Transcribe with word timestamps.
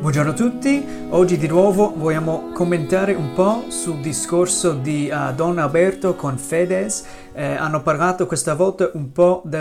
Buongiorno 0.00 0.30
a 0.30 0.34
tutti, 0.34 0.86
oggi 1.08 1.36
di 1.38 1.48
nuovo 1.48 1.92
vogliamo 1.96 2.52
commentare 2.52 3.14
un 3.14 3.32
po' 3.34 3.64
sul 3.66 3.98
discorso 3.98 4.74
di 4.74 5.10
uh, 5.12 5.34
Don 5.34 5.58
Alberto 5.58 6.14
con 6.14 6.38
Fedez. 6.38 7.04
Eh, 7.32 7.44
hanno 7.44 7.82
parlato 7.82 8.26
questa 8.26 8.54
volta 8.54 8.88
un 8.94 9.10
po' 9.10 9.42
di 9.44 9.58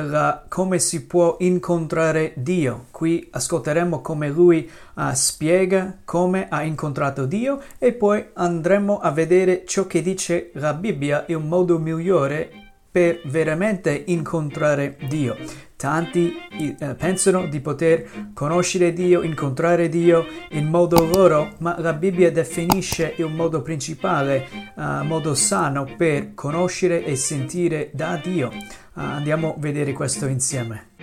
come 0.47 0.77
si 0.77 1.07
può 1.07 1.37
incontrare 1.39 2.33
Dio. 2.35 2.85
Qui 2.91 3.27
ascolteremo 3.31 3.99
come 4.01 4.29
lui 4.29 4.69
uh, 4.93 5.11
spiega 5.13 6.01
come 6.05 6.47
ha 6.49 6.61
incontrato 6.61 7.25
Dio 7.25 7.59
e 7.79 7.93
poi 7.93 8.23
andremo 8.33 8.99
a 8.99 9.09
vedere 9.09 9.63
ciò 9.65 9.87
che 9.87 10.03
dice 10.03 10.51
la 10.53 10.75
Bibbia, 10.75 11.25
il 11.29 11.39
modo 11.39 11.79
migliore 11.79 12.51
per 12.91 13.21
veramente 13.25 14.03
incontrare 14.05 14.97
Dio. 15.09 15.35
Tanti 15.77 16.33
eh, 16.59 16.95
pensano 16.95 17.45
di 17.45 17.59
poter 17.59 18.33
conoscere 18.33 18.93
Dio, 18.93 19.21
incontrare 19.21 19.89
Dio 19.89 20.25
in 20.49 20.65
modo 20.65 21.05
loro, 21.05 21.53
ma 21.59 21.79
la 21.79 21.93
Bibbia 21.93 22.31
definisce 22.31 23.13
il 23.17 23.27
modo 23.27 23.61
principale, 23.61 24.47
uh, 24.73 25.03
modo 25.03 25.35
sano 25.35 25.87
per 25.95 26.33
conoscere 26.33 27.05
e 27.05 27.15
sentire 27.15 27.91
da 27.93 28.19
Dio. 28.19 28.47
Uh, 28.47 29.01
andiamo 29.01 29.53
a 29.53 29.55
vedere 29.59 29.93
questo 29.93 30.25
insieme. 30.25 30.95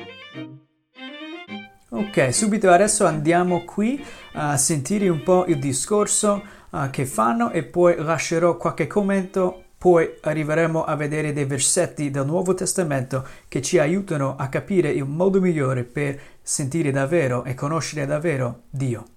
Ok, 1.91 2.35
subito 2.35 2.69
adesso 2.69 3.07
andiamo 3.07 3.63
qui 3.65 4.05
a 4.33 4.57
sentire 4.57 5.09
un 5.09 5.23
po' 5.23 5.47
il 5.47 5.61
discorso 5.61 6.43
uh, 6.71 6.91
che 6.91 7.07
fanno 7.07 7.53
e 7.53 7.63
poi 7.63 7.95
lascerò 7.97 8.57
qualche 8.57 8.89
commento 8.89 9.64
poi 9.85 10.15
arriveremo 10.23 10.83
a 10.83 10.97
vedere 10.97 11.35
dei 11.35 11.45
versetti 11.45 12.11
del 12.11 12.25
Nuovo 12.25 12.55
Testamento 12.55 13.23
che 13.49 13.61
ci 13.61 13.79
aiutano 13.79 14.35
a 14.35 14.49
capire 14.49 14.89
il 14.89 15.05
modo 15.05 15.43
migliore 15.43 15.85
per 15.85 16.19
sentire 16.41 16.91
davvero 16.91 17.45
e 17.45 17.53
conoscere 17.53 18.07
davvero 18.07 18.63
Dio. 18.71 19.14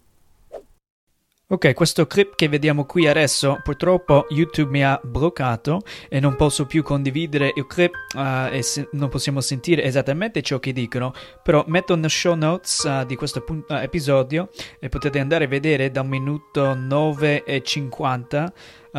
Ok, 1.50 1.74
questo 1.76 2.08
clip 2.08 2.36
che 2.36 2.50
vediamo 2.50 2.84
qui 2.84 3.08
adesso, 3.08 3.62
purtroppo 3.64 4.26
YouTube 4.32 4.70
mi 4.70 4.84
ha 4.84 5.00
bloccato 5.02 5.80
e 6.10 6.20
non 6.20 6.36
posso 6.36 6.66
più 6.66 6.84
condividere 6.84 7.54
il 7.56 7.66
clip 7.66 7.94
uh, 8.16 8.54
e 8.54 8.62
se- 8.62 8.90
non 8.92 9.08
possiamo 9.08 9.40
sentire 9.40 9.82
esattamente 9.84 10.42
ciò 10.42 10.60
che 10.60 10.74
dicono, 10.74 11.14
però 11.42 11.64
metto 11.68 11.96
nel 11.96 12.10
show 12.10 12.36
notes 12.36 12.80
uh, 12.80 13.06
di 13.06 13.16
questo 13.16 13.40
pun- 13.44 13.64
uh, 13.66 13.76
episodio 13.76 14.50
e 14.78 14.90
potete 14.90 15.20
andare 15.20 15.46
a 15.46 15.48
vedere 15.48 15.90
dal 15.90 16.06
minuto 16.06 16.76
9 16.76 17.46
e 17.46 17.64
50 17.64 18.54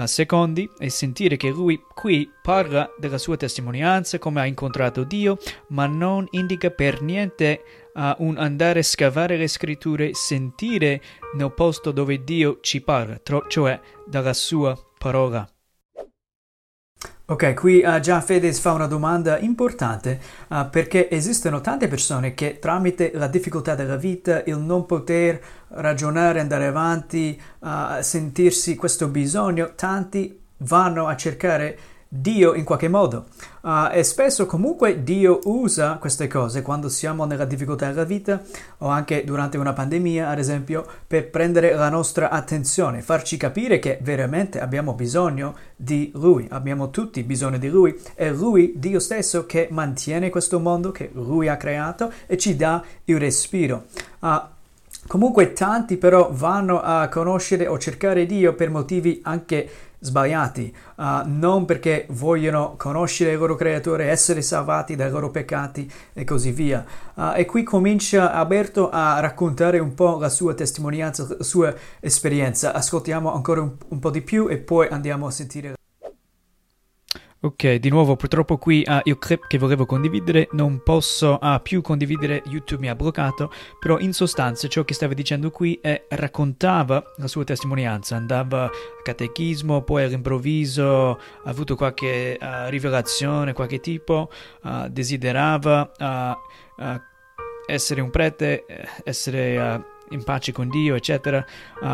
secondi 0.04 0.70
e 0.78 0.90
sentire 0.90 1.36
che 1.36 1.48
lui 1.48 1.82
qui 1.92 2.30
parla 2.40 2.88
della 2.98 3.18
sua 3.18 3.36
testimonianza, 3.36 4.18
come 4.18 4.40
ha 4.40 4.46
incontrato 4.46 5.02
Dio, 5.02 5.38
ma 5.68 5.86
non 5.86 6.24
indica 6.30 6.70
per 6.70 7.02
niente 7.02 7.87
a 8.00 8.16
un 8.20 8.38
andare 8.38 8.80
a 8.80 8.84
scavare 8.84 9.36
le 9.36 9.48
scritture, 9.48 10.14
sentire 10.14 11.00
nel 11.34 11.52
posto 11.52 11.90
dove 11.90 12.22
Dio 12.22 12.58
ci 12.60 12.80
parla, 12.80 13.20
cioè 13.48 13.80
dalla 14.06 14.32
sua 14.32 14.78
parola. 14.96 15.48
Ok, 17.30 17.52
qui 17.54 17.82
uh, 17.84 18.00
già 18.00 18.22
Fedez 18.22 18.58
fa 18.58 18.72
una 18.72 18.86
domanda 18.86 19.38
importante 19.38 20.18
uh, 20.48 20.70
perché 20.70 21.10
esistono 21.10 21.60
tante 21.60 21.86
persone 21.86 22.32
che 22.32 22.58
tramite 22.58 23.10
la 23.12 23.26
difficoltà 23.26 23.74
della 23.74 23.96
vita, 23.96 24.42
il 24.46 24.56
non 24.56 24.86
poter 24.86 25.38
ragionare, 25.68 26.40
andare 26.40 26.66
avanti, 26.66 27.38
uh, 27.58 28.00
sentirsi 28.00 28.76
questo 28.76 29.08
bisogno, 29.08 29.74
tanti 29.74 30.40
vanno 30.58 31.06
a 31.06 31.16
cercare 31.16 31.78
Dio 32.08 32.54
in 32.54 32.64
qualche 32.64 32.88
modo. 32.88 33.26
Uh, 33.60 33.88
e 33.92 34.02
spesso 34.02 34.46
comunque 34.46 35.02
Dio 35.02 35.40
usa 35.44 35.98
queste 35.98 36.26
cose 36.26 36.62
quando 36.62 36.88
siamo 36.88 37.26
nella 37.26 37.44
difficoltà 37.44 37.88
della 37.88 38.04
vita 38.04 38.40
o 38.78 38.88
anche 38.88 39.24
durante 39.24 39.58
una 39.58 39.74
pandemia, 39.74 40.28
ad 40.28 40.38
esempio, 40.38 40.86
per 41.06 41.28
prendere 41.28 41.74
la 41.74 41.90
nostra 41.90 42.30
attenzione, 42.30 43.02
farci 43.02 43.36
capire 43.36 43.78
che 43.78 43.98
veramente 44.00 44.58
abbiamo 44.58 44.94
bisogno 44.94 45.54
di 45.76 46.10
Lui, 46.14 46.46
abbiamo 46.50 46.88
tutti 46.88 47.22
bisogno 47.22 47.58
di 47.58 47.68
Lui. 47.68 47.94
È 48.14 48.30
Lui, 48.30 48.72
Dio 48.76 49.00
stesso, 49.00 49.44
che 49.44 49.68
mantiene 49.70 50.30
questo 50.30 50.58
mondo 50.58 50.90
che 50.90 51.10
Lui 51.12 51.48
ha 51.48 51.58
creato 51.58 52.10
e 52.26 52.38
ci 52.38 52.56
dà 52.56 52.82
il 53.04 53.18
respiro. 53.18 53.84
Uh, 54.20 54.40
comunque 55.06 55.52
tanti 55.52 55.98
però 55.98 56.30
vanno 56.32 56.80
a 56.80 57.08
conoscere 57.08 57.66
o 57.66 57.78
cercare 57.78 58.24
Dio 58.24 58.54
per 58.54 58.70
motivi 58.70 59.20
anche 59.24 59.68
sbagliati, 59.98 60.74
uh, 60.96 61.02
non 61.24 61.64
perché 61.64 62.06
vogliono 62.10 62.74
conoscere 62.76 63.32
il 63.32 63.38
loro 63.38 63.56
creatore, 63.56 64.06
essere 64.06 64.42
salvati 64.42 64.96
dai 64.96 65.10
loro 65.10 65.30
peccati 65.30 65.90
e 66.12 66.24
così 66.24 66.52
via. 66.52 66.84
Uh, 67.14 67.32
e 67.34 67.44
qui 67.44 67.62
comincia 67.62 68.32
Alberto 68.32 68.90
a 68.90 69.20
raccontare 69.20 69.78
un 69.78 69.94
po' 69.94 70.18
la 70.18 70.28
sua 70.28 70.54
testimonianza, 70.54 71.26
la 71.28 71.44
sua 71.44 71.74
esperienza. 72.00 72.72
Ascoltiamo 72.72 73.32
ancora 73.32 73.62
un, 73.62 73.72
un 73.88 73.98
po' 73.98 74.10
di 74.10 74.22
più 74.22 74.48
e 74.48 74.58
poi 74.58 74.88
andiamo 74.88 75.26
a 75.26 75.30
sentire. 75.30 75.77
Ok, 77.40 77.74
di 77.74 77.88
nuovo 77.88 78.16
purtroppo 78.16 78.58
qui 78.58 78.82
uh, 78.84 78.98
il 79.04 79.16
clip 79.16 79.46
che 79.46 79.58
volevo 79.58 79.86
condividere 79.86 80.48
non 80.54 80.82
posso 80.82 81.38
uh, 81.40 81.62
più 81.62 81.82
condividere, 81.82 82.42
YouTube 82.46 82.80
mi 82.80 82.88
ha 82.88 82.96
bloccato, 82.96 83.52
però 83.78 84.00
in 84.00 84.12
sostanza 84.12 84.66
ciò 84.66 84.82
che 84.82 84.92
stava 84.92 85.14
dicendo 85.14 85.52
qui 85.52 85.78
è 85.80 86.06
raccontava 86.08 87.00
la 87.18 87.28
sua 87.28 87.44
testimonianza, 87.44 88.16
andava 88.16 88.64
a 88.64 88.70
catechismo, 89.04 89.82
poi 89.82 90.02
all'improvviso 90.02 91.10
ha 91.10 91.18
avuto 91.44 91.76
qualche 91.76 92.36
uh, 92.40 92.68
rivelazione, 92.70 93.52
qualche 93.52 93.78
tipo, 93.78 94.30
desiderava 94.88 95.92
essere 97.68 98.00
un 98.00 98.10
prete, 98.10 98.64
essere 99.04 99.84
in 100.10 100.24
pace 100.24 100.50
con 100.50 100.68
Dio, 100.68 100.96
eccetera, 100.96 101.44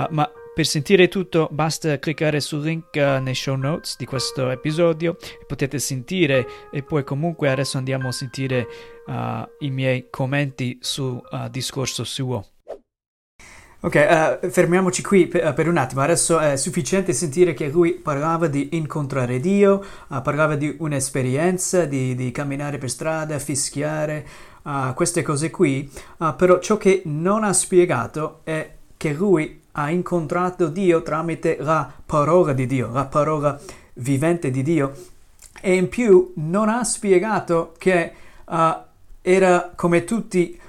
ma 0.08 0.30
per 0.54 0.66
sentire 0.66 1.08
tutto 1.08 1.48
basta 1.50 1.98
cliccare 1.98 2.38
sul 2.38 2.60
link 2.60 2.90
uh, 2.94 3.20
nei 3.20 3.34
show 3.34 3.56
notes 3.56 3.96
di 3.96 4.04
questo 4.04 4.50
episodio 4.50 5.16
e 5.18 5.44
potete 5.46 5.80
sentire 5.80 6.46
e 6.70 6.84
poi 6.84 7.02
comunque 7.02 7.50
adesso 7.50 7.76
andiamo 7.76 8.08
a 8.08 8.12
sentire 8.12 8.66
uh, 9.06 9.64
i 9.64 9.70
miei 9.70 10.06
commenti 10.10 10.78
sul 10.80 11.20
uh, 11.28 11.48
discorso 11.50 12.04
suo. 12.04 12.50
Ok, 13.80 14.38
uh, 14.42 14.48
fermiamoci 14.48 15.02
qui 15.02 15.26
per, 15.26 15.44
uh, 15.44 15.52
per, 15.54 15.68
un 15.68 15.76
attimo. 15.76 16.02
Adesso 16.02 16.38
è 16.38 16.56
sufficiente 16.56 17.12
sentire 17.12 17.52
che 17.52 17.68
lui 17.68 17.94
parlava 17.94 18.46
di 18.46 18.76
incontrare 18.76 19.40
Dio, 19.40 19.84
uh, 20.06 20.22
parlava 20.22 20.54
di 20.54 20.74
un'esperienza, 20.78 21.84
di, 21.84 22.14
di, 22.14 22.30
camminare 22.30 22.78
per 22.78 22.90
strada, 22.90 23.38
fischiare, 23.38 24.52
queste 24.94 25.20
cose 25.20 25.50
qui. 25.50 25.90
però 26.38 26.58
ciò 26.58 26.78
che 26.78 27.02
non 27.04 27.44
ha 27.44 27.52
spiegato 27.52 28.40
è 28.44 28.76
che 28.96 29.12
lui 29.12 29.63
ha 29.76 29.90
incontrato 29.90 30.68
Dio 30.68 31.02
tramite 31.02 31.56
la 31.60 31.92
parola 32.04 32.52
di 32.52 32.66
Dio, 32.66 32.90
la 32.92 33.06
parola 33.06 33.58
vivente 33.94 34.50
di 34.50 34.62
Dio. 34.62 34.92
E 35.60 35.74
in 35.74 35.88
più 35.88 36.32
non 36.36 36.68
ha 36.68 36.84
spiegato 36.84 37.74
che 37.78 38.12
uh, 38.44 38.76
era 39.22 39.72
come 39.74 40.04
tutti 40.04 40.60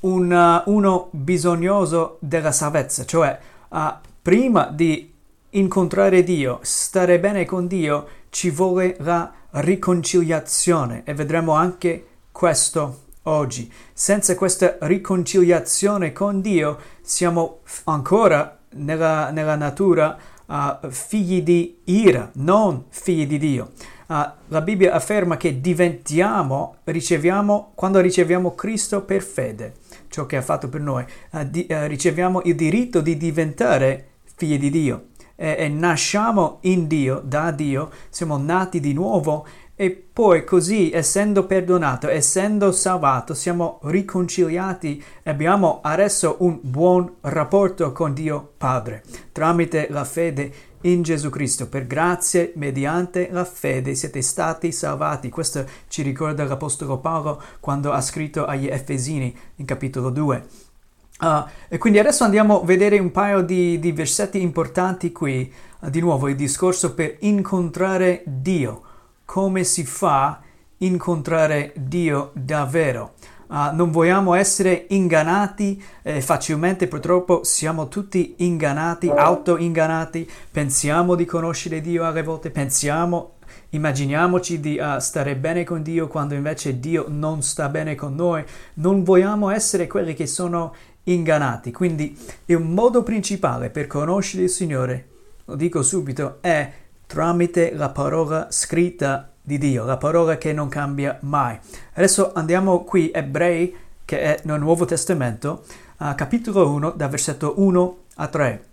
un, 0.00 0.62
uh, 0.66 0.70
uno 0.70 1.08
bisognoso 1.10 2.18
della 2.20 2.52
salvezza, 2.52 3.04
cioè 3.04 3.38
uh, 3.68 3.78
prima 4.22 4.66
di 4.66 5.12
incontrare 5.50 6.22
Dio, 6.22 6.58
stare 6.62 7.18
bene 7.18 7.44
con 7.44 7.66
Dio, 7.66 8.08
ci 8.30 8.50
vuole 8.50 8.96
la 9.00 9.32
riconciliazione 9.50 11.02
e 11.04 11.14
vedremo 11.14 11.52
anche 11.52 12.06
questo 12.30 13.05
oggi. 13.26 13.70
Senza 13.92 14.34
questa 14.34 14.76
riconciliazione 14.80 16.12
con 16.12 16.40
Dio 16.40 16.78
siamo 17.00 17.60
ancora 17.84 18.58
nella, 18.70 19.30
nella 19.30 19.56
natura 19.56 20.16
uh, 20.46 20.90
figli 20.90 21.42
di 21.42 21.78
ira, 21.84 22.30
non 22.34 22.84
figli 22.88 23.26
di 23.26 23.38
Dio. 23.38 23.72
Uh, 24.06 24.14
la 24.48 24.60
Bibbia 24.60 24.92
afferma 24.92 25.36
che 25.36 25.60
diventiamo, 25.60 26.76
riceviamo, 26.84 27.72
quando 27.74 28.00
riceviamo 28.00 28.54
Cristo 28.54 29.02
per 29.02 29.22
fede, 29.22 29.74
ciò 30.08 30.26
che 30.26 30.36
ha 30.36 30.42
fatto 30.42 30.68
per 30.68 30.80
noi, 30.80 31.04
uh, 31.32 31.44
di, 31.44 31.66
riceviamo 31.68 32.42
il 32.44 32.54
diritto 32.54 33.00
di 33.00 33.16
diventare 33.16 34.08
figli 34.36 34.58
di 34.58 34.70
Dio. 34.70 35.06
E, 35.38 35.56
e 35.58 35.68
nasciamo 35.68 36.58
in 36.62 36.86
Dio, 36.86 37.20
da 37.22 37.50
Dio, 37.50 37.90
siamo 38.08 38.38
nati 38.38 38.80
di 38.80 38.94
nuovo 38.94 39.46
e 39.76 39.90
poi 39.90 40.42
così, 40.44 40.90
essendo 40.90 41.44
perdonato, 41.44 42.08
essendo 42.08 42.72
salvato, 42.72 43.34
siamo 43.34 43.78
riconciliati 43.84 45.02
e 45.22 45.28
abbiamo 45.28 45.80
adesso 45.82 46.36
un 46.38 46.58
buon 46.62 47.16
rapporto 47.20 47.92
con 47.92 48.14
Dio 48.14 48.52
Padre 48.56 49.02
tramite 49.32 49.88
la 49.90 50.04
fede 50.04 50.50
in 50.82 51.02
Gesù 51.02 51.28
Cristo. 51.28 51.68
Per 51.68 51.86
grazie, 51.86 52.52
mediante 52.54 53.28
la 53.30 53.44
fede, 53.44 53.94
siete 53.94 54.22
stati 54.22 54.72
salvati. 54.72 55.28
Questo 55.28 55.66
ci 55.88 56.00
ricorda 56.00 56.44
l'Apostolo 56.44 56.96
Paolo 56.96 57.42
quando 57.60 57.92
ha 57.92 58.00
scritto 58.00 58.46
agli 58.46 58.66
Efesini 58.66 59.36
in 59.56 59.66
capitolo 59.66 60.08
2. 60.08 60.36
Uh, 60.36 61.24
ah, 61.24 61.50
e 61.68 61.76
quindi 61.76 61.98
adesso 61.98 62.24
andiamo 62.24 62.62
a 62.62 62.64
vedere 62.64 62.98
un 62.98 63.10
paio 63.10 63.42
di, 63.42 63.78
di 63.78 63.92
versetti 63.92 64.40
importanti 64.40 65.12
qui. 65.12 65.52
Uh, 65.80 65.90
di 65.90 66.00
nuovo 66.00 66.28
il 66.28 66.36
discorso 66.36 66.94
per 66.94 67.16
incontrare 67.20 68.22
Dio 68.24 68.85
come 69.26 69.64
si 69.64 69.84
fa 69.84 70.40
incontrare 70.78 71.72
Dio 71.76 72.30
davvero. 72.34 73.14
Uh, 73.48 73.74
non 73.74 73.92
vogliamo 73.92 74.34
essere 74.34 74.86
ingannati 74.88 75.80
eh, 76.02 76.20
facilmente, 76.20 76.88
purtroppo 76.88 77.44
siamo 77.44 77.86
tutti 77.86 78.34
ingannati, 78.38 79.08
auto-ingannati, 79.08 80.28
pensiamo 80.50 81.14
di 81.14 81.24
conoscere 81.24 81.80
Dio 81.80 82.04
alle 82.04 82.24
volte, 82.24 82.50
pensiamo, 82.50 83.34
immaginiamoci 83.70 84.58
di 84.58 84.78
uh, 84.78 84.98
stare 84.98 85.36
bene 85.36 85.62
con 85.62 85.82
Dio 85.82 86.08
quando 86.08 86.34
invece 86.34 86.80
Dio 86.80 87.04
non 87.08 87.42
sta 87.42 87.68
bene 87.68 87.94
con 87.94 88.16
noi, 88.16 88.44
non 88.74 89.04
vogliamo 89.04 89.50
essere 89.50 89.86
quelli 89.86 90.14
che 90.14 90.26
sono 90.26 90.74
ingannati, 91.04 91.70
quindi 91.70 92.18
il 92.46 92.58
modo 92.58 93.04
principale 93.04 93.70
per 93.70 93.86
conoscere 93.86 94.44
il 94.44 94.50
Signore, 94.50 95.08
lo 95.44 95.54
dico 95.54 95.82
subito, 95.82 96.38
è 96.40 96.72
tramite 97.06 97.72
la 97.74 97.88
parola 97.90 98.48
scritta 98.50 99.30
di 99.40 99.58
Dio, 99.58 99.84
la 99.84 99.96
parola 99.96 100.36
che 100.36 100.52
non 100.52 100.68
cambia 100.68 101.18
mai. 101.22 101.58
Adesso 101.94 102.32
andiamo 102.34 102.82
qui, 102.82 103.10
Ebrei, 103.14 103.74
che 104.04 104.20
è 104.20 104.40
nel 104.44 104.58
Nuovo 104.58 104.84
Testamento, 104.84 105.64
uh, 105.98 106.14
capitolo 106.14 106.68
1, 106.70 106.90
da 106.90 107.06
versetto 107.08 107.54
1 107.56 107.96
a 108.16 108.26
3. 108.26 108.64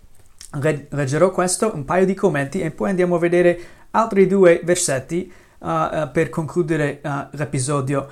Leggerò 0.90 1.30
questo, 1.30 1.72
un 1.74 1.84
paio 1.84 2.06
di 2.06 2.14
commenti 2.14 2.60
e 2.60 2.70
poi 2.70 2.90
andiamo 2.90 3.16
a 3.16 3.18
vedere 3.18 3.58
altri 3.90 4.26
due 4.26 4.60
versetti 4.64 5.32
uh, 5.58 5.68
uh, 5.68 6.10
per 6.12 6.28
concludere 6.28 7.00
l'episodio 7.32 8.08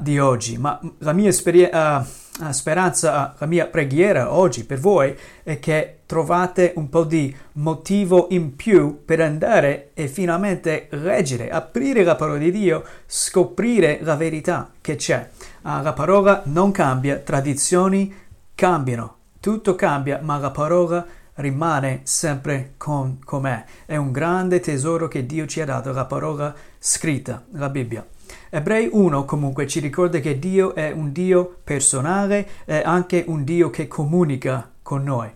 di 0.00 0.18
oggi. 0.18 0.58
Ma 0.58 0.78
la 0.98 1.12
mia 1.12 1.30
esperienza 1.30 2.06
speranza, 2.52 3.34
la 3.38 3.46
mia 3.46 3.66
preghiera 3.66 4.32
oggi 4.32 4.64
per 4.64 4.78
voi 4.78 5.16
è 5.42 5.58
che 5.58 6.00
trovate 6.06 6.72
un 6.76 6.88
po' 6.88 7.04
di 7.04 7.34
motivo 7.52 8.26
in 8.30 8.56
più 8.56 9.04
per 9.04 9.20
andare 9.20 9.90
e 9.94 10.08
finalmente 10.08 10.88
leggere, 10.90 11.50
aprire 11.50 12.02
la 12.02 12.16
parola 12.16 12.38
di 12.38 12.50
Dio, 12.50 12.82
scoprire 13.06 13.98
la 14.02 14.16
verità 14.16 14.70
che 14.80 14.96
c'è. 14.96 15.28
Uh, 15.62 15.82
la 15.82 15.92
parola 15.92 16.42
non 16.46 16.72
cambia, 16.72 17.18
tradizioni 17.18 18.12
cambiano, 18.54 19.16
tutto 19.38 19.74
cambia, 19.74 20.18
ma 20.22 20.38
la 20.38 20.50
parola 20.50 21.06
rimane 21.34 22.00
sempre 22.04 22.74
con 22.76 23.18
com'è. 23.24 23.64
È 23.86 23.96
un 23.96 24.12
grande 24.12 24.60
tesoro 24.60 25.08
che 25.08 25.26
Dio 25.26 25.46
ci 25.46 25.60
ha 25.60 25.64
dato, 25.64 25.92
la 25.92 26.06
parola 26.06 26.54
scritta, 26.78 27.44
la 27.52 27.68
Bibbia. 27.68 28.04
Ebrei 28.52 28.88
1 28.90 29.24
comunque 29.26 29.68
ci 29.68 29.78
ricorda 29.78 30.18
che 30.18 30.40
Dio 30.40 30.74
è 30.74 30.90
un 30.90 31.12
Dio 31.12 31.58
personale 31.62 32.48
e 32.64 32.82
anche 32.84 33.24
un 33.28 33.44
Dio 33.44 33.70
che 33.70 33.86
comunica 33.86 34.68
con 34.82 35.04
noi. 35.04 35.30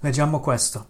Leggiamo 0.00 0.38
questo. 0.38 0.86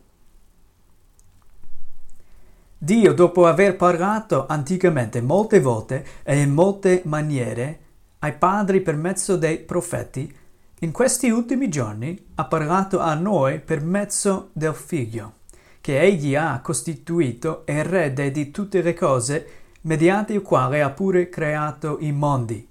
Dio, 2.77 3.15
dopo 3.15 3.47
aver 3.47 3.77
parlato 3.77 4.47
anticamente 4.49 5.21
molte 5.21 5.61
volte 5.61 6.05
e 6.25 6.41
in 6.41 6.53
molte 6.53 7.03
maniere 7.05 7.79
ai 8.19 8.33
padri 8.33 8.81
per 8.81 8.97
mezzo 8.97 9.37
dei 9.37 9.59
profeti, 9.59 10.37
in 10.81 10.91
questi 10.91 11.31
ultimi 11.31 11.69
giorni 11.69 12.31
ha 12.35 12.45
parlato 12.47 12.99
a 12.99 13.15
noi 13.15 13.61
per 13.61 13.85
mezzo 13.85 14.51
del 14.53 14.75
Figlio, 14.75 15.35
che 15.81 16.01
egli 16.01 16.35
ha 16.35 16.61
costituito 16.61 17.65
erede 17.67 18.33
di 18.33 18.51
tutte 18.51 18.83
le 18.83 18.95
cose 18.95 19.62
mediante 19.83 20.33
il 20.33 20.43
quale 20.43 20.83
ha 20.83 20.91
pure 20.91 21.29
creato 21.29 21.99
i 22.01 22.13
mondi. 22.13 22.69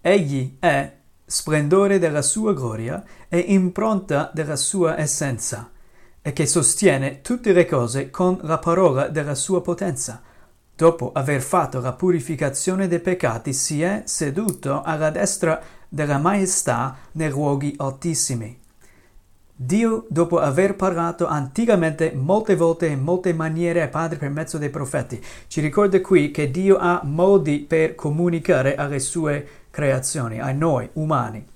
Egli 0.00 0.56
è 0.58 0.96
splendore 1.24 1.98
della 1.98 2.22
sua 2.22 2.52
gloria 2.54 3.04
e 3.28 3.38
impronta 3.38 4.30
della 4.34 4.56
sua 4.56 4.98
essenza, 4.98 5.70
e 6.22 6.32
che 6.32 6.46
sostiene 6.46 7.20
tutte 7.20 7.52
le 7.52 7.66
cose 7.66 8.10
con 8.10 8.38
la 8.42 8.58
parola 8.58 9.08
della 9.08 9.34
sua 9.34 9.62
potenza. 9.62 10.22
Dopo 10.74 11.12
aver 11.12 11.42
fatto 11.42 11.80
la 11.80 11.92
purificazione 11.92 12.88
dei 12.88 13.00
peccati, 13.00 13.52
si 13.52 13.82
è 13.82 14.02
seduto 14.06 14.82
alla 14.82 15.10
destra 15.10 15.60
della 15.88 16.18
maestà 16.18 16.96
nei 17.12 17.28
luoghi 17.28 17.74
altissimi. 17.76 18.59
Dio, 19.62 20.06
dopo 20.08 20.38
aver 20.38 20.74
parlato 20.74 21.26
anticamente 21.26 22.12
molte 22.14 22.56
volte 22.56 22.86
in 22.86 23.02
molte 23.02 23.34
maniere 23.34 23.82
ai 23.82 23.90
padri 23.90 24.16
per 24.16 24.30
mezzo 24.30 24.56
dei 24.56 24.70
profeti, 24.70 25.22
ci 25.48 25.60
ricorda 25.60 26.00
qui 26.00 26.30
che 26.30 26.50
Dio 26.50 26.78
ha 26.78 27.02
modi 27.04 27.58
per 27.58 27.94
comunicare 27.94 28.74
alle 28.74 29.00
sue 29.00 29.46
creazioni, 29.68 30.40
a 30.40 30.50
noi 30.52 30.88
umani. 30.94 31.46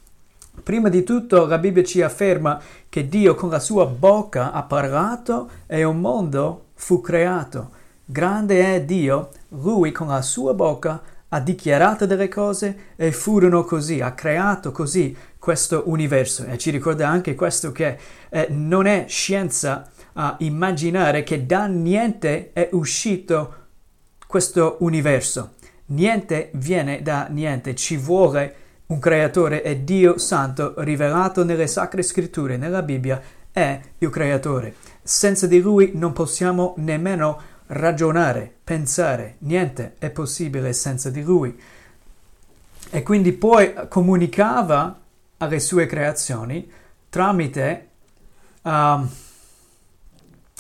Prima 0.63 0.91
di 0.91 1.03
tutto 1.03 1.47
la 1.47 1.57
Bibbia 1.57 1.83
ci 1.83 2.03
afferma 2.03 2.61
che 2.91 3.09
Dio 3.09 3.35
con 3.35 3.49
la 3.49 3.59
sua 3.59 3.87
bocca 3.87 4.53
ha 4.53 4.65
parlato 4.65 5.49
e 5.67 5.83
un 5.83 5.99
mondo 5.99 6.65
fu 6.75 7.01
creato. 7.01 7.71
Grande 8.05 8.75
è 8.75 8.83
Dio, 8.83 9.31
lui 9.49 9.93
con 9.93 10.09
la 10.09 10.21
sua 10.21 10.53
bocca 10.53 11.01
ha 11.29 11.41
dichiarato 11.41 12.05
delle 12.05 12.29
cose 12.29 12.77
e 12.97 13.13
furono 13.13 13.65
così, 13.65 14.01
ha 14.03 14.13
creato 14.13 14.73
così 14.73 15.17
questo 15.45 15.83
universo 15.89 16.47
e 16.47 16.57
ci 16.57 16.71
ricorda 16.71 17.07
anche 17.07 17.35
questo 17.35 17.71
che 17.71 17.99
eh, 18.31 18.47
non 18.49 18.87
è 18.87 19.05
scienza 19.09 19.91
a 20.15 20.37
immaginare 20.39 21.23
che 21.23 21.45
da 21.45 21.67
niente 21.67 22.53
è 22.55 22.71
uscito 22.73 23.55
questo 24.27 24.79
universo. 24.81 25.57
Niente 25.89 26.49
viene 26.55 27.03
da 27.03 27.27
niente, 27.29 27.75
ci 27.75 27.99
vuole 27.99 28.55
un 28.87 28.99
creatore 28.99 29.63
e 29.63 29.85
Dio 29.85 30.17
Santo 30.17 30.77
rivelato 30.79 31.45
nelle 31.45 31.67
sacre 31.67 32.03
scritture, 32.03 32.57
nella 32.57 32.81
Bibbia, 32.81 33.21
è 33.53 33.79
il 33.99 34.09
creatore. 34.09 34.77
Senza 35.03 35.47
di 35.47 35.61
lui 35.61 35.91
non 35.93 36.15
possiamo 36.15 36.73
nemmeno 36.79 37.39
ragionare, 37.67 38.51
pensare, 38.65 39.35
niente 39.41 39.97
è 39.99 40.09
possibile 40.09 40.73
senza 40.73 41.11
di 41.11 41.23
lui. 41.23 41.55
E 42.89 43.03
quindi 43.03 43.33
poi 43.33 43.75
comunicava 43.89 45.03
alle 45.39 45.61
sue 45.61 45.87
creazioni 45.87 46.71
tramite, 47.09 47.89
uh, 48.63 49.07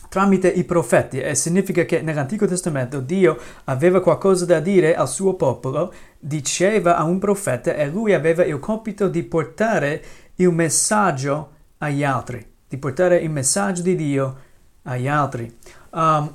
tramite 0.08 0.48
i 0.48 0.64
profeti 0.64 1.20
e 1.20 1.34
significa 1.34 1.84
che 1.84 2.00
nell'Antico 2.00 2.46
Testamento 2.46 3.00
Dio 3.00 3.36
aveva 3.64 4.00
qualcosa 4.00 4.44
da 4.44 4.60
dire 4.60 4.94
al 4.94 5.08
suo 5.08 5.34
popolo, 5.34 5.92
diceva 6.18 6.96
a 6.96 7.02
un 7.02 7.18
profeta 7.18 7.74
e 7.74 7.88
lui 7.88 8.14
aveva 8.14 8.44
il 8.44 8.60
compito 8.60 9.08
di 9.08 9.24
portare 9.24 10.02
il 10.36 10.50
messaggio 10.50 11.50
agli 11.78 12.04
altri, 12.04 12.46
di 12.68 12.76
portare 12.78 13.18
il 13.18 13.30
messaggio 13.30 13.82
di 13.82 13.96
Dio 13.96 14.36
agli 14.82 15.08
altri. 15.08 15.58
Um, 15.90 16.32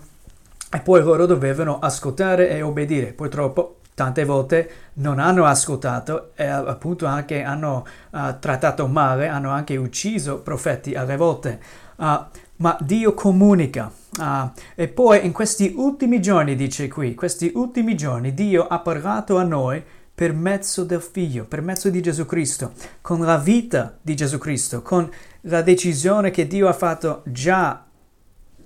e 0.72 0.80
poi 0.82 1.02
loro 1.02 1.26
dovevano 1.26 1.80
ascoltare 1.80 2.50
e 2.50 2.62
obbedire. 2.62 3.14
Purtroppo 3.14 3.79
tante 4.00 4.24
volte 4.24 4.72
non 4.94 5.20
hanno 5.20 5.44
ascoltato 5.44 6.32
e 6.34 6.46
appunto 6.46 7.06
anche 7.06 7.44
hanno 7.44 7.86
uh, 8.12 8.40
trattato 8.40 8.88
male, 8.88 9.28
hanno 9.28 9.50
anche 9.50 9.76
ucciso 9.76 10.40
profeti 10.40 10.96
alle 10.96 11.18
volte. 11.18 11.60
Uh, 11.98 12.18
ma 12.56 12.78
Dio 12.80 13.14
comunica. 13.14 13.92
Uh, 14.18 14.52
e 14.76 14.88
poi 14.88 15.26
in 15.26 15.34
questi 15.34 15.74
ultimi 15.76 16.22
giorni, 16.22 16.56
dice 16.56 16.88
qui, 16.88 17.14
questi 17.14 17.52
ultimi 17.56 17.98
giorni 17.98 18.34
Dio 18.34 18.68
ha 18.68 18.80
parlato 18.80 19.38
a 19.38 19.44
noi 19.44 19.84
per 20.16 20.32
mezzo 20.32 20.86
del 20.86 21.02
Figlio, 21.02 21.44
per 21.44 21.62
mezzo 21.62 21.90
di 21.90 22.02
Gesù 22.02 22.26
Cristo, 22.26 22.72
con 23.02 23.20
la 23.20 23.38
vita 23.38 23.98
di 24.02 24.16
Gesù 24.16 24.38
Cristo, 24.38 24.82
con 24.82 25.12
la 25.42 25.62
decisione 25.62 26.32
che 26.32 26.48
Dio 26.48 26.70
ha 26.70 26.74
fatto 26.74 27.22
già 27.26 27.84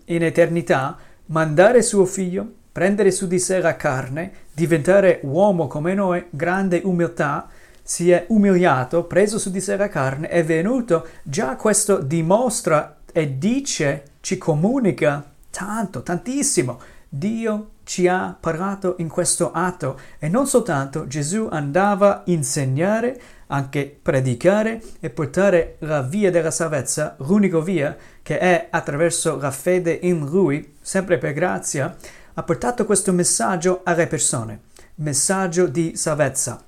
in 0.06 0.24
eternità, 0.24 0.96
mandare 1.26 1.82
suo 1.82 2.06
Figlio 2.06 2.62
prendere 2.74 3.12
su 3.12 3.28
di 3.28 3.38
sé 3.38 3.62
la 3.62 3.76
carne, 3.76 4.32
diventare 4.52 5.20
uomo 5.22 5.68
come 5.68 5.94
noi, 5.94 6.26
grande 6.32 6.82
umiltà, 6.84 7.48
si 7.84 8.10
è 8.10 8.26
umiliato, 8.30 9.04
preso 9.04 9.38
su 9.38 9.52
di 9.52 9.62
sé 9.62 9.78
la 9.78 9.90
carne, 9.90 10.28
è 10.28 10.44
venuto, 10.44 11.08
già 11.22 11.56
questo 11.56 12.00
dimostra 12.00 12.98
e 13.14 13.38
dice, 13.38 14.04
ci 14.22 14.40
comunica 14.40 15.24
tanto, 15.52 16.02
tantissimo. 16.02 16.80
Dio 17.08 17.70
ci 17.84 18.08
ha 18.08 18.36
parlato 18.40 18.96
in 18.98 19.08
questo 19.08 19.52
atto 19.52 20.00
e 20.18 20.28
non 20.30 20.48
soltanto 20.48 21.06
Gesù 21.06 21.48
andava 21.52 22.18
a 22.18 22.22
insegnare, 22.26 23.22
anche 23.48 24.00
predicare 24.02 24.82
e 25.00 25.12
portare 25.12 25.76
la 25.80 26.02
via 26.02 26.32
della 26.32 26.50
salvezza, 26.50 27.16
l'unica 27.20 27.60
via 27.60 27.96
che 28.24 28.40
è 28.40 28.68
attraverso 28.72 29.38
la 29.38 29.52
fede 29.52 30.00
in 30.02 30.26
Lui, 30.26 30.76
sempre 30.82 31.20
per 31.20 31.34
grazia, 31.34 31.96
ha 32.34 32.44
portato 32.44 32.86
questo 32.86 33.14
messaggio 33.14 33.82
alle 33.84 34.08
persone, 34.08 34.62
messaggio 34.96 35.68
di 35.68 35.96
salvezza. 35.96 36.64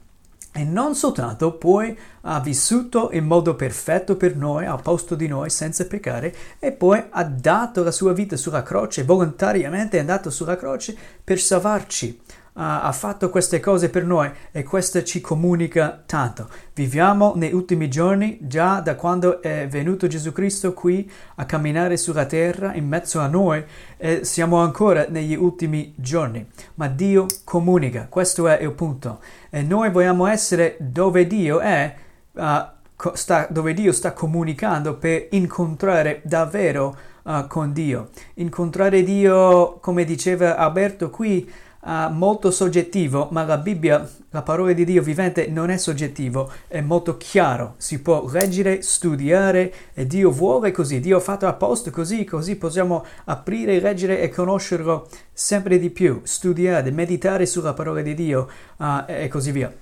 E 0.58 0.64
non 0.64 0.96
soltanto 0.96 1.58
poi 1.58 1.98
ha 2.22 2.40
vissuto 2.40 3.10
in 3.12 3.26
modo 3.26 3.56
perfetto 3.56 4.16
per 4.16 4.38
noi, 4.38 4.66
al 4.66 4.82
posto 4.82 5.14
di 5.16 5.28
noi, 5.28 5.50
senza 5.50 5.86
peccare, 5.86 6.34
e 6.60 6.72
poi 6.72 7.04
ha 7.10 7.24
dato 7.26 7.84
la 7.84 7.92
sua 7.92 8.14
vita 8.14 8.38
sulla 8.38 8.64
croce, 8.64 9.04
volontariamente 9.04 9.98
è 9.98 10.00
andato 10.00 10.30
sulla 10.30 10.56
croce 10.56 10.96
per 11.22 11.42
salvarci. 11.42 12.22
Ha 12.58 12.92
fatto 12.94 13.30
queste 13.30 13.60
cose 13.60 13.90
per 13.90 14.06
noi 14.06 14.32
e 14.52 14.64
questo 14.64 15.04
ci 15.04 15.20
comunica 15.20 16.02
tanto. 16.06 16.48
Viviamo 16.74 17.34
negli 17.36 17.54
ultimi 17.54 17.90
giorni, 17.90 18.38
già 18.42 18.80
da 18.80 18.96
quando 18.96 19.42
è 19.42 19.68
venuto 19.68 20.08
Gesù 20.08 20.32
Cristo 20.32 20.74
qui 20.74 21.10
a 21.36 21.46
camminare 21.46 21.98
sulla 21.98 22.26
terra 22.26 22.74
in 22.74 22.88
mezzo 22.88 23.20
a 23.20 23.28
noi 23.28 23.64
e 23.98 24.24
siamo 24.24 24.60
ancora 24.60 25.06
negli 25.10 25.36
ultimi 25.36 25.94
giorni. 25.98 26.46
Ma 26.76 26.88
Dio 26.88 27.26
comunica, 27.44 28.08
questo 28.08 28.48
è 28.48 28.62
il 28.62 28.72
punto. 28.72 29.20
E 29.50 29.62
noi 29.62 29.92
vogliamo 29.92 30.26
essere 30.26 30.78
dove 30.80 31.28
Dio 31.28 31.60
è. 31.60 31.94
Uh, 32.32 32.74
sta, 33.14 33.48
dove 33.50 33.74
Dio 33.74 33.92
sta 33.92 34.14
comunicando 34.14 34.96
per 34.96 35.28
incontrare 35.32 36.22
davvero 36.24 36.96
uh, 37.24 37.48
con 37.48 37.74
Dio. 37.74 38.10
Incontrare 38.36 39.04
Dio, 39.04 39.78
come 39.80 40.06
diceva 40.06 40.56
Alberto 40.56 41.10
qui, 41.10 41.50
uh, 41.86 42.12
molto 42.12 42.52
soggettivo, 42.52 43.30
ma 43.32 43.46
la 43.46 43.58
Bibbia, 43.58 44.08
la 44.32 44.42
parola 44.42 44.74
di 44.74 44.84
Dio 44.84 45.02
vivente, 45.02 45.48
non 45.48 45.70
è 45.70 45.78
soggettivo, 45.78 46.52
è 46.68 46.82
molto 46.82 47.18
chiaro. 47.18 47.76
Si 47.78 48.02
può 48.02 48.28
leggere, 48.30 48.82
studiare 48.82 49.74
e 49.94 50.06
Dio 50.06 50.32
vuole 50.32 50.72
così. 50.72 51.00
Dio 51.00 51.18
ha 51.18 51.22
fatto 51.22 51.48
apposta 51.48 51.92
così, 51.92 52.26
così 52.26 52.56
possiamo 52.56 53.06
aprire, 53.26 53.80
leggere 53.80 54.20
e 54.20 54.30
conoscerlo 54.30 55.08
sempre 55.32 55.80
di 55.80 55.90
più, 55.90 56.22
studiare, 56.24 56.92
meditare 56.92 57.46
sulla 57.46 57.74
parola 57.74 58.02
di 58.02 58.14
Dio 58.14 58.50
uh, 58.78 59.04
e 59.06 59.28
così 59.28 59.52
via. 59.52 59.74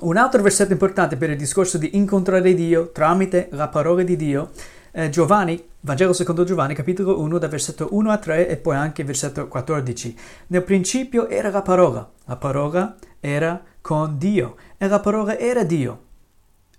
Un 0.00 0.16
altro 0.16 0.42
versetto 0.42 0.72
importante 0.72 1.16
per 1.16 1.30
il 1.30 1.36
discorso 1.36 1.76
di 1.76 1.96
incontrare 1.96 2.54
Dio 2.54 2.92
tramite 2.92 3.48
la 3.50 3.66
parola 3.66 4.04
di 4.04 4.14
Dio 4.14 4.50
è 4.90 5.08
Giovanni, 5.08 5.62
Vangelo 5.80 6.12
secondo 6.12 6.44
Giovanni, 6.44 6.74
capitolo 6.74 7.20
1, 7.20 7.38
da 7.38 7.48
versetto 7.48 7.88
1 7.90 8.10
a 8.10 8.18
3 8.18 8.48
e 8.48 8.56
poi 8.56 8.76
anche 8.76 9.04
versetto 9.04 9.46
14. 9.48 10.16
Nel 10.48 10.62
principio 10.62 11.28
era 11.28 11.50
la 11.50 11.62
parola, 11.62 12.10
la 12.24 12.36
parola 12.36 12.96
era 13.20 13.62
con 13.80 14.18
Dio 14.18 14.56
e 14.76 14.88
la 14.88 15.00
parola 15.00 15.38
era 15.38 15.64
Dio. 15.64 16.04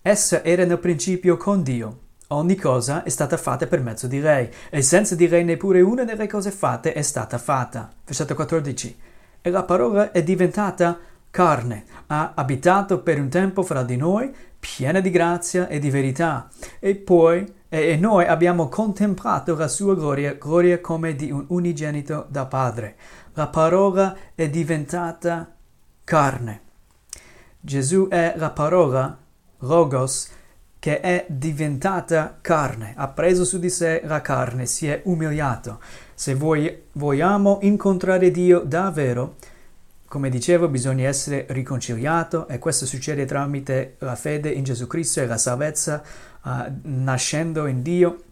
Essa 0.02 0.44
era 0.44 0.66
nel 0.66 0.80
principio 0.80 1.38
con 1.38 1.64
Dio. 1.64 2.00
Ogni 2.32 2.56
cosa 2.56 3.04
è 3.04 3.10
stata 3.10 3.38
fatta 3.38 3.66
per 3.66 3.82
mezzo 3.82 4.06
di 4.06 4.20
lei 4.20 4.50
e 4.70 4.82
senza 4.82 5.16
di 5.16 5.28
lei 5.28 5.44
neppure 5.44 5.82
una 5.82 6.04
delle 6.04 6.28
cose 6.28 6.52
fatte 6.52 6.94
è 6.94 7.02
stata 7.02 7.38
fatta. 7.38 7.90
Versetto 8.06 8.36
14. 8.36 9.00
E 9.42 9.50
la 9.50 9.64
parola 9.64 10.12
è 10.12 10.22
diventata 10.22 11.00
carne, 11.32 11.86
ha 12.08 12.34
abitato 12.36 13.02
per 13.02 13.20
un 13.20 13.30
tempo 13.30 13.64
fra 13.64 13.84
di 13.84 13.96
noi, 13.96 14.34
piena 14.60 15.00
di 15.00 15.10
grazia 15.10 15.68
e 15.68 15.80
di 15.80 15.90
verità, 15.90 16.50
e 16.80 16.96
poi 16.96 17.58
e 17.70 17.96
noi 17.98 18.26
abbiamo 18.26 18.68
contemplato 18.68 19.56
la 19.56 19.68
sua 19.68 19.96
gloria, 19.96 20.34
gloria 20.34 20.82
come 20.82 21.16
di 21.16 21.30
un 21.30 21.46
unigenito 21.50 22.26
da 22.28 22.48
Padre. 22.48 22.96
La 23.34 23.48
parola 23.48 24.16
è 24.34 24.50
diventata 24.50 25.56
carne. 26.04 26.62
Gesù 27.60 28.08
è 28.10 28.34
la 28.36 28.50
parola, 28.50 29.16
Logos, 29.60 30.32
che 30.80 31.00
è 31.02 31.26
diventata 31.28 32.38
carne, 32.42 32.94
ha 32.96 33.10
preso 33.10 33.46
su 33.46 33.60
di 33.60 33.70
sé 33.70 34.02
la 34.06 34.22
carne, 34.22 34.66
si 34.66 34.88
è 34.88 35.02
umiliato. 35.06 35.80
Se 36.16 36.34
vogliamo 36.34 37.60
incontrare 37.62 38.32
Dio 38.32 38.62
davvero, 38.62 39.36
come 40.10 40.30
dicevo, 40.30 40.68
bisogna 40.68 41.08
essere 41.08 41.46
riconciliato 41.50 42.48
e 42.48 42.58
questo 42.58 42.88
succede 42.88 43.26
tramite 43.26 43.96
la 44.00 44.16
fede 44.16 44.50
in 44.50 44.64
Gesù 44.64 44.88
Cristo 44.88 45.22
e 45.22 45.28
la 45.28 45.38
salvezza 45.38 46.02
uh, 46.44 46.50
nascendo 46.82 47.68
in 47.68 47.84
Dio. 47.84 48.24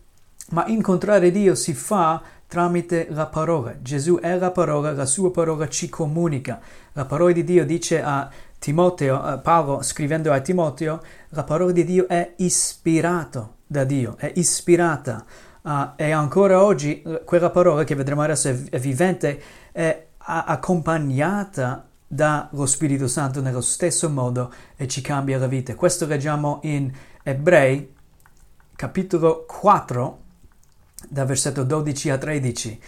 Ma 0.49 0.65
incontrare 0.65 1.29
Dio 1.29 1.53
si 1.53 1.75
fa 1.75 2.19
tramite 2.47 3.05
la 3.11 3.27
parola. 3.27 3.75
Gesù 3.79 4.17
è 4.19 4.35
la 4.37 4.49
parola, 4.49 4.91
la 4.91 5.05
sua 5.05 5.31
parola 5.31 5.69
ci 5.69 5.87
comunica. 5.87 6.59
La 6.93 7.05
parola 7.05 7.31
di 7.31 7.43
Dio 7.43 7.63
dice 7.63 8.01
a 8.01 8.27
Timoteo, 8.57 9.21
a 9.21 9.37
Paolo 9.37 9.83
scrivendo 9.83 10.33
a 10.33 10.39
Timoteo, 10.39 10.99
la 11.29 11.43
parola 11.43 11.71
di 11.71 11.85
Dio 11.85 12.07
è 12.07 12.33
ispirata 12.37 13.53
da 13.67 13.83
Dio, 13.83 14.17
è 14.17 14.31
ispirata. 14.33 15.23
Uh, 15.61 15.89
e 15.95 16.09
ancora 16.09 16.63
oggi 16.63 17.03
quella 17.23 17.51
parola 17.51 17.83
che 17.83 17.93
vedremo 17.93 18.23
adesso 18.23 18.49
è 18.49 18.79
vivente, 18.79 19.41
è 19.71 20.06
accompagnata 20.27 21.87
dallo 22.05 22.65
Spirito 22.65 23.07
Santo 23.07 23.41
nello 23.41 23.61
stesso 23.61 24.09
modo 24.09 24.53
e 24.75 24.87
ci 24.87 25.01
cambia 25.01 25.37
la 25.37 25.47
vita. 25.47 25.73
Questo 25.75 26.05
leggiamo 26.05 26.59
in 26.63 26.91
Ebrei 27.23 27.95
capitolo 28.75 29.45
4 29.45 30.23
da 31.09 31.25
versetto 31.25 31.63
12 31.63 32.09
a 32.09 32.17
13. 32.17 32.81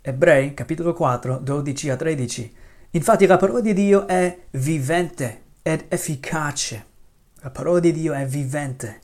Ebrei 0.00 0.54
capitolo 0.54 0.92
4 0.92 1.38
12 1.38 1.90
a 1.90 1.96
13. 1.96 2.54
Infatti 2.90 3.26
la 3.26 3.36
parola 3.36 3.60
di 3.60 3.72
Dio 3.72 4.06
è 4.08 4.46
vivente 4.50 5.42
ed 5.62 5.84
efficace. 5.88 6.86
La 7.40 7.50
parola 7.50 7.80
di 7.80 7.92
Dio 7.92 8.12
è 8.12 8.26
vivente, 8.26 9.00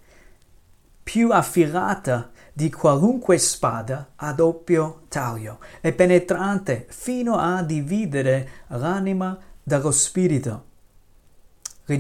più 1.03 1.31
affilata 1.31 2.31
di 2.59 2.71
qualunque 2.71 3.39
spada 3.39 4.15
a 4.17 4.33
doppio 4.33 5.03
taglio 5.07 5.61
e 5.81 5.93
penetrante 5.93 6.87
fino 6.89 7.37
a 7.37 7.63
dividere 7.63 8.49
l'anima 8.67 9.39
dallo 9.63 9.93
spirito, 9.93 10.65
le 11.85 11.99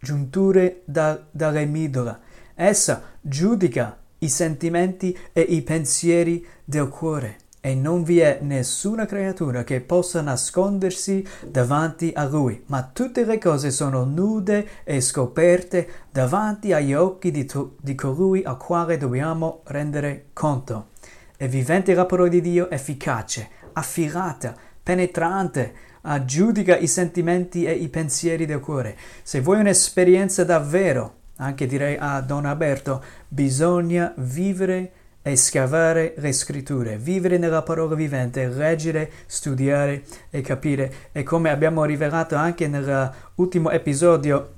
giunture 0.00 0.82
da, 0.84 1.24
dalle 1.30 1.64
midole. 1.66 2.18
Essa 2.56 3.02
giudica 3.20 3.96
i 4.18 4.28
sentimenti 4.28 5.16
e 5.32 5.42
i 5.42 5.62
pensieri 5.62 6.44
del 6.64 6.88
cuore 6.88 7.42
e 7.66 7.74
non 7.74 8.02
vi 8.02 8.18
è 8.18 8.40
nessuna 8.42 9.06
creatura 9.06 9.64
che 9.64 9.80
possa 9.80 10.20
nascondersi 10.20 11.26
davanti 11.48 12.12
a 12.14 12.26
lui, 12.26 12.62
ma 12.66 12.82
tutte 12.92 13.24
le 13.24 13.38
cose 13.38 13.70
sono 13.70 14.04
nude 14.04 14.68
e 14.84 15.00
scoperte 15.00 15.88
davanti 16.12 16.74
agli 16.74 16.92
occhi 16.92 17.30
di, 17.30 17.46
tu, 17.46 17.74
di 17.80 17.94
colui 17.94 18.42
al 18.44 18.58
quale 18.58 18.98
dobbiamo 18.98 19.62
rendere 19.64 20.26
conto. 20.34 20.88
È 21.34 21.48
vivente 21.48 21.94
la 21.94 22.04
parola 22.04 22.28
di 22.28 22.42
Dio, 22.42 22.68
efficace, 22.68 23.48
affilata, 23.72 24.54
penetrante, 24.82 25.72
aggiudica 26.02 26.76
i 26.76 26.86
sentimenti 26.86 27.64
e 27.64 27.72
i 27.72 27.88
pensieri 27.88 28.44
del 28.44 28.60
cuore. 28.60 28.94
Se 29.22 29.40
vuoi 29.40 29.60
un'esperienza 29.60 30.44
davvero, 30.44 31.14
anche 31.36 31.66
direi 31.66 31.96
a 31.98 32.20
Don 32.20 32.44
Alberto, 32.44 33.02
bisogna 33.26 34.12
vivere 34.18 34.92
e 35.26 35.36
scavare 35.36 36.12
le 36.18 36.32
scritture, 36.32 36.98
vivere 36.98 37.38
nella 37.38 37.62
parola 37.62 37.94
vivente, 37.94 38.46
leggere, 38.46 39.10
studiare 39.24 40.02
e 40.28 40.42
capire. 40.42 40.92
E 41.12 41.22
come 41.22 41.48
abbiamo 41.48 41.82
rivelato 41.86 42.34
anche 42.34 42.68
nell'ultimo 42.68 43.70
episodio, 43.70 44.50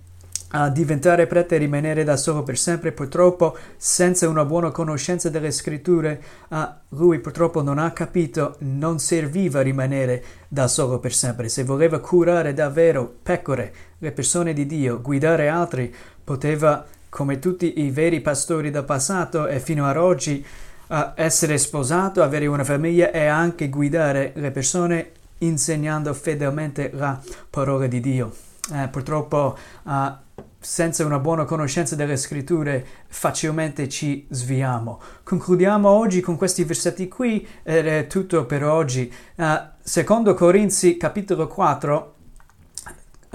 a 0.50 0.68
diventare 0.68 1.28
prete 1.28 1.54
e 1.54 1.58
rimanere 1.58 2.02
da 2.02 2.16
solo 2.16 2.42
per 2.42 2.58
sempre, 2.58 2.90
purtroppo 2.90 3.56
senza 3.76 4.28
una 4.28 4.44
buona 4.44 4.72
conoscenza 4.72 5.28
delle 5.28 5.52
scritture, 5.52 6.20
lui 6.90 7.20
purtroppo 7.20 7.62
non 7.62 7.78
ha 7.78 7.92
capito, 7.92 8.56
non 8.60 8.98
serviva 8.98 9.60
rimanere 9.60 10.24
da 10.48 10.66
solo 10.66 10.98
per 10.98 11.12
sempre. 11.12 11.48
Se 11.48 11.62
voleva 11.62 12.00
curare 12.00 12.54
davvero 12.54 13.12
pecore, 13.22 13.72
le 13.98 14.10
persone 14.10 14.52
di 14.52 14.66
Dio, 14.66 15.00
guidare 15.00 15.48
altri, 15.48 15.94
poteva 16.24 16.84
come 17.16 17.38
tutti 17.38 17.80
i 17.80 17.90
veri 17.90 18.20
pastori 18.20 18.70
del 18.70 18.84
passato 18.84 19.46
e 19.46 19.58
fino 19.58 19.86
ad 19.86 19.96
oggi, 19.96 20.44
essere 21.14 21.56
sposato, 21.56 22.22
avere 22.22 22.46
una 22.46 22.62
famiglia 22.62 23.10
e 23.10 23.24
anche 23.24 23.70
guidare 23.70 24.32
le 24.34 24.50
persone 24.50 25.12
insegnando 25.38 26.12
fedelmente 26.12 26.90
la 26.92 27.18
parola 27.48 27.86
di 27.86 28.00
Dio. 28.00 28.34
Eh, 28.70 28.88
purtroppo 28.88 29.56
uh, 29.84 29.92
senza 30.58 31.06
una 31.06 31.18
buona 31.18 31.46
conoscenza 31.46 31.96
delle 31.96 32.18
scritture 32.18 32.84
facilmente 33.06 33.88
ci 33.88 34.26
sviamo. 34.28 35.00
Concludiamo 35.22 35.88
oggi 35.88 36.20
con 36.20 36.36
questi 36.36 36.64
versetti 36.64 37.08
qui 37.08 37.48
ed 37.62 37.86
è 37.86 38.06
tutto 38.08 38.44
per 38.44 38.62
oggi. 38.62 39.10
Uh, 39.36 39.54
secondo 39.80 40.34
Corinzi 40.34 40.98
capitolo 40.98 41.46
4 41.46 41.96
ah, 41.96 42.15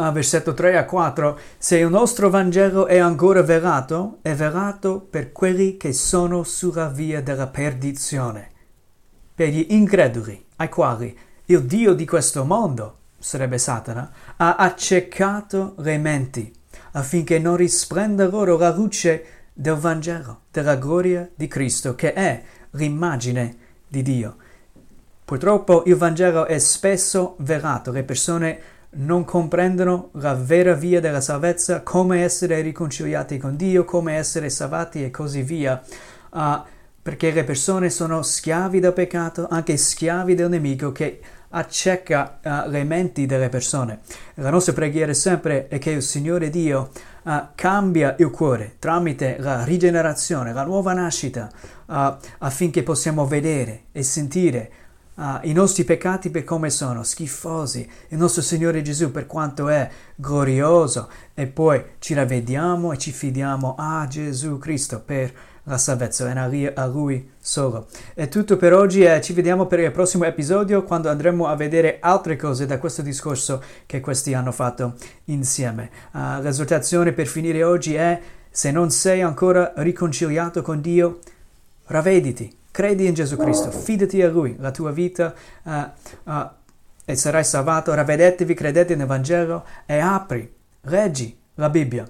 versetto 0.10 0.56
3 0.56 0.78
a 0.78 0.86
4, 0.86 1.40
se 1.58 1.78
il 1.78 1.90
nostro 1.90 2.32
Vangelo 2.32 2.88
è 2.88 2.98
ancora 2.98 3.44
velato, 3.44 4.18
è 4.22 4.34
velato 4.34 5.00
per 5.00 5.32
quelli 5.32 5.78
che 5.78 5.94
sono 5.94 6.44
sulla 6.44 6.88
via 6.88 7.22
della 7.22 7.48
perdizione, 7.48 8.50
per 9.36 9.50
gli 9.50 9.68
increduli, 9.70 10.46
ai 10.56 10.70
quali 10.70 11.16
il 11.46 11.64
Dio 11.66 11.94
di 11.94 12.06
questo 12.06 12.46
mondo, 12.46 12.98
sarebbe 13.20 13.58
Satana, 13.58 14.12
ha 14.38 14.56
accecato 14.56 15.76
le 15.78 15.98
menti, 15.98 16.52
affinché 16.94 17.38
non 17.38 17.56
risplenda 17.56 18.28
loro 18.28 18.58
la 18.58 18.74
luce 18.74 19.26
del 19.54 19.76
Vangelo, 19.76 20.44
della 20.50 20.76
gloria 20.76 21.30
di 21.36 21.48
Cristo, 21.48 21.94
che 21.94 22.14
è 22.14 22.42
l'immagine 22.72 23.58
di 23.88 24.02
Dio. 24.02 24.36
Purtroppo 25.26 25.84
il 25.86 25.96
Vangelo 25.96 26.46
è 26.46 26.58
spesso 26.58 27.36
velato, 27.40 27.92
le 27.92 28.04
persone 28.04 28.60
non 28.94 29.24
comprendono 29.24 30.10
la 30.14 30.34
vera 30.34 30.74
via 30.74 31.00
della 31.00 31.22
salvezza, 31.22 31.82
come 31.82 32.24
essere 32.24 32.62
riconciliati 32.62 33.38
con 33.38 33.56
Dio, 33.56 33.86
come 33.86 34.16
essere 34.16 34.50
salvati 34.50 35.04
e 35.04 35.12
così 35.12 35.44
via. 35.44 35.82
Uh, 36.32 36.60
perché 37.02 37.32
le 37.32 37.44
persone 37.44 37.90
sono 37.90 38.22
schiavi 38.22 38.80
del 38.80 38.94
peccato, 38.94 39.48
anche 39.50 39.78
schiavi 39.78 40.36
del 40.36 40.50
nemico 40.50 40.92
che 40.92 41.20
acceca 41.50 42.40
uh, 42.44 42.70
le 42.70 42.84
menti 42.84 43.26
delle 43.26 43.50
persone. 43.50 44.00
La 44.36 44.50
nostra 44.50 44.74
preghiera 44.74 45.14
sempre 45.14 45.68
è 45.68 45.78
che 45.80 45.92
il 45.92 46.02
Signore 46.02 46.50
Dio 46.50 46.92
uh, 47.24 47.32
cambia 47.56 48.16
il 48.20 48.30
cuore 48.30 48.76
tramite 48.78 49.38
la 49.40 49.64
rigenerazione, 49.64 50.54
la 50.54 50.64
nuova 50.64 50.94
nascita, 50.94 51.50
affinché 52.38 52.84
possiamo 52.84 53.26
vedere 53.26 53.84
e 53.92 54.02
sentire 54.02 54.72
uh, 55.22 55.40
i 55.44 55.54
nostri 55.54 55.84
peccati 55.84 56.32
per 56.32 56.44
come 56.44 56.72
sono, 56.72 57.04
schifosi, 57.04 57.88
il 58.10 58.18
nostro 58.18 58.42
Signore 58.42 58.82
Gesù 58.82 59.12
per 59.12 59.28
quanto 59.28 59.70
è 59.70 59.90
glorioso 60.16 61.10
e 61.36 61.46
poi 61.46 61.84
ci 62.00 62.16
ravvediamo 62.16 62.92
e 62.92 62.98
ci 62.98 63.12
fidiamo 63.12 63.76
a 63.78 64.08
Gesù 64.08 64.58
Cristo 64.58 65.00
per 65.00 65.32
la 65.66 65.78
salvezza 65.78 66.28
e 66.50 66.74
a 66.74 66.86
Lui 66.88 67.32
solo. 67.40 67.88
È 68.16 68.28
tutto 68.28 68.58
per 68.58 68.74
oggi 68.74 69.04
e 69.04 69.22
ci 69.22 69.34
vediamo 69.34 69.68
per 69.68 69.80
il 69.80 69.92
prossimo 69.92 70.26
episodio 70.26 70.84
quando 70.84 71.10
andremo 71.10 71.46
a 71.46 71.56
vedere 71.56 71.98
altre 72.00 72.36
cose 72.36 72.66
da 72.66 72.80
questo 72.80 73.04
discorso 73.04 73.62
che 73.86 74.00
questi 74.00 74.34
hanno 74.34 74.52
fatto 74.52 74.96
insieme. 75.26 75.92
Uh, 76.14 76.42
l'esortazione 76.42 77.14
per 77.14 77.28
finire 77.28 77.64
oggi 77.64 77.94
è 77.94 78.20
se 78.50 78.72
non 78.72 78.90
sei 78.90 79.22
ancora 79.22 79.72
riconciliato 79.78 80.64
con 80.64 80.82
Dio, 80.82 81.20
ravvediti, 81.86 82.60
Credi 82.72 83.06
in 83.06 83.14
Gesù 83.14 83.36
Cristo, 83.36 83.70
fidati 83.70 84.22
a 84.22 84.30
Lui, 84.30 84.56
la 84.58 84.72
tua 84.72 84.92
vita 84.92 85.34
uh, 85.64 85.72
uh, 86.24 86.50
e 87.04 87.16
sarai 87.16 87.44
salvato. 87.44 87.94
Ravvedetevi, 87.94 88.54
credete 88.54 88.96
nel 88.96 89.08
Vangelo 89.08 89.66
e 89.86 90.00
apri, 90.00 90.52
leggi 90.84 91.38
la 91.56 91.70
Bibbia 91.70 92.10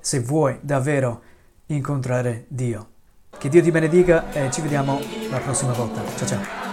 se 0.00 0.20
vuoi 0.20 0.58
davvero 0.62 1.22
incontrare 1.66 2.46
Dio. 2.48 2.88
Che 3.36 3.48
Dio 3.48 3.62
ti 3.62 3.70
benedica 3.70 4.32
e 4.32 4.50
ci 4.50 4.60
vediamo 4.60 4.98
la 5.30 5.38
prossima 5.38 5.72
volta. 5.72 6.02
Ciao 6.16 6.26
ciao. 6.26 6.68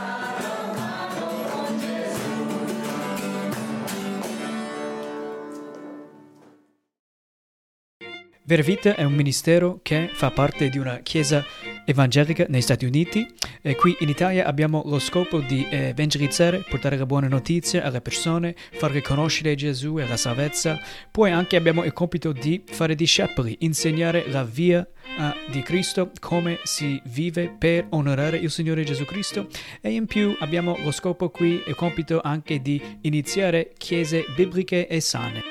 Vera 8.44 8.64
Vita 8.64 8.96
è 8.96 9.04
un 9.04 9.14
ministero 9.14 9.80
che 9.84 10.10
fa 10.14 10.32
parte 10.32 10.70
di 10.70 10.78
una 10.78 11.00
chiesa 11.00 11.44
evangelica 11.88 12.46
negli 12.50 12.62
Stati 12.62 12.86
Uniti 12.86 13.26
e 13.62 13.76
qui 13.76 13.96
in 14.00 14.10
Italia 14.10 14.46
abbiamo 14.46 14.84
lo 14.86 15.00
scopo 15.00 15.40
di 15.40 15.66
evangelizzare, 15.70 16.66
portare 16.70 16.98
la 16.98 17.06
buona 17.06 17.30
notizia 17.30 17.84
alle 17.84 18.02
persone, 18.02 18.56
far 18.74 18.92
riconoscere 18.92 19.56
Gesù 19.56 19.98
e 19.98 20.06
la 20.06 20.18
salvezza. 20.18 20.78
Poi 21.10 21.32
anche 21.32 21.56
abbiamo 21.56 21.86
il 21.86 21.94
compito 21.94 22.34
di 22.34 22.62
fare 22.66 22.94
discepoli, 22.94 23.56
insegnare 23.60 24.26
la 24.28 24.44
via 24.44 24.86
uh, 25.18 25.52
di 25.52 25.62
Cristo, 25.62 26.12
come 26.20 26.60
si 26.64 27.02
vive 27.06 27.56
per 27.58 27.88
onorare 27.92 28.36
il 28.36 28.52
Signore 28.52 28.84
Gesù 28.84 29.06
Cristo 29.06 29.48
e 29.80 29.92
in 29.92 30.08
più 30.08 30.36
abbiamo 30.40 30.78
lo 30.84 30.92
scopo 30.92 31.30
qui 31.30 31.64
il 31.66 31.76
compito 31.76 32.20
anche 32.22 32.62
di 32.62 32.82
iniziare 33.02 33.72
chiese 33.78 34.26
bibliche 34.36 34.88
e 34.88 35.00
sane. 35.00 35.47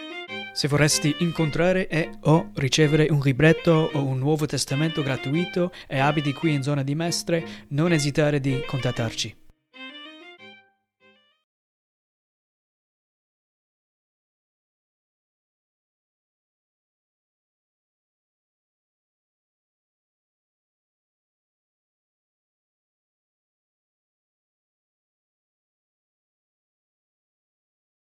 Se 0.57 0.69
vorresti 0.69 1.17
incontrare 1.19 1.87
e 1.87 2.13
o 2.23 2.51
ricevere 2.55 3.09
un 3.11 3.21
libretto 3.23 3.91
o 3.93 4.03
un 4.03 4.17
Nuovo 4.17 4.47
Testamento 4.47 5.03
gratuito 5.03 5.71
e 5.87 5.99
abiti 5.99 6.33
qui 6.33 6.55
in 6.55 6.63
zona 6.63 6.83
di 6.83 6.95
Mestre, 6.95 7.45
non 7.69 7.93
esitare 7.93 8.41
di 8.41 8.65
contattarci. 8.67 9.46